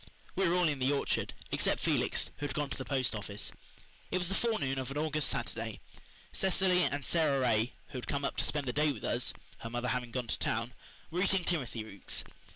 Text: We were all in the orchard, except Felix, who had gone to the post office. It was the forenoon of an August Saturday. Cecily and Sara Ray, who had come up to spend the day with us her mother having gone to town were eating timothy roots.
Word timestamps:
We 0.35 0.49
were 0.49 0.55
all 0.55 0.67
in 0.67 0.79
the 0.79 0.91
orchard, 0.91 1.35
except 1.51 1.79
Felix, 1.79 2.31
who 2.37 2.47
had 2.47 2.55
gone 2.55 2.71
to 2.71 2.77
the 2.79 2.83
post 2.83 3.13
office. 3.13 3.51
It 4.09 4.17
was 4.17 4.29
the 4.29 4.33
forenoon 4.33 4.79
of 4.79 4.89
an 4.89 4.97
August 4.97 5.29
Saturday. 5.29 5.79
Cecily 6.33 6.81
and 6.83 7.05
Sara 7.05 7.39
Ray, 7.39 7.73
who 7.89 7.99
had 7.99 8.07
come 8.07 8.25
up 8.25 8.35
to 8.37 8.43
spend 8.43 8.65
the 8.67 8.73
day 8.73 8.91
with 8.91 9.03
us 9.05 9.31
her 9.59 9.69
mother 9.69 9.89
having 9.89 10.09
gone 10.09 10.25
to 10.25 10.39
town 10.39 10.73
were 11.11 11.21
eating 11.21 11.43
timothy 11.43 11.83
roots. 11.85 12.23